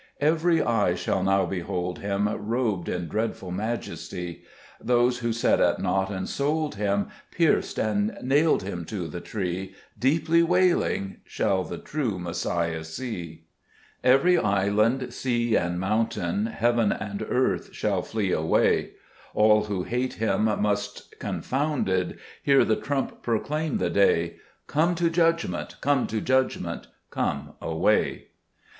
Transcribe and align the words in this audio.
2 0.19 0.25
Every 0.25 0.63
eye 0.63 0.95
shall 0.95 1.21
now 1.21 1.45
behold 1.45 1.99
Him, 1.99 2.27
Robed 2.47 2.89
in 2.89 3.07
dreadful 3.07 3.51
majesty; 3.51 4.41
Those 4.83 5.19
who 5.19 5.31
set 5.31 5.59
at 5.61 5.79
naught 5.79 6.09
and 6.09 6.27
sold 6.27 6.73
Him, 6.73 7.09
Pierced, 7.29 7.77
and 7.77 8.17
nailed 8.19 8.63
Him 8.63 8.83
to 8.85 9.07
the 9.07 9.21
Tree, 9.21 9.75
Deeply 9.99 10.41
wailing, 10.41 11.17
Shall 11.23 11.63
the 11.63 11.77
true 11.77 12.17
Messiah 12.17 12.83
see. 12.83 13.11
30 13.11 13.31
Cbe 13.31 13.31
JScet 13.31 13.33
Cburcb 13.35 13.37
tvimns. 13.37 14.01
3 14.01 14.11
Every 14.11 14.37
island, 14.39 15.13
sea, 15.13 15.55
and 15.55 15.79
mountain, 15.79 16.45
Heaven 16.47 16.91
and 16.91 17.21
earth, 17.21 17.69
shall 17.71 18.01
flee 18.01 18.31
away; 18.31 18.93
All 19.35 19.65
who 19.65 19.83
hate 19.83 20.13
Him 20.15 20.45
must, 20.45 21.19
confounded, 21.19 22.17
Hear 22.41 22.65
the 22.65 22.75
trump 22.75 23.21
proclaim 23.21 23.77
the 23.77 23.91
day; 23.91 24.37
Come 24.65 24.95
to 24.95 25.11
judgment! 25.11 25.75
Come 25.79 26.07
to 26.07 26.19
judgment, 26.21 26.87
come 27.11 27.53
away 27.61 28.29